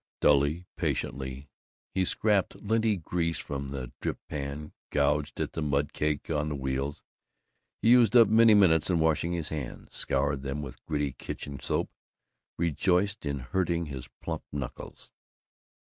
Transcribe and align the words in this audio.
Dully, 0.19 0.65
patiently, 0.77 1.47
he 1.93 2.05
scraped 2.05 2.59
linty 2.59 2.97
grease 2.97 3.37
from 3.37 3.67
the 3.69 3.91
drip 4.01 4.17
pan, 4.27 4.73
gouged 4.89 5.39
at 5.39 5.53
the 5.53 5.61
mud 5.61 5.93
caked 5.93 6.31
on 6.31 6.49
the 6.49 6.55
wheels. 6.55 7.03
He 7.83 7.91
used 7.91 8.15
up 8.15 8.27
many 8.27 8.55
minutes 8.55 8.89
in 8.89 8.97
washing 8.97 9.33
his 9.33 9.49
hands; 9.49 9.95
scoured 9.95 10.41
them 10.41 10.63
with 10.63 10.83
gritty 10.87 11.11
kitchen 11.13 11.59
soap; 11.59 11.91
rejoiced 12.57 13.27
in 13.27 13.37
hurting 13.41 13.85
his 13.85 14.09
plump 14.23 14.43
knuckles. 14.51 15.11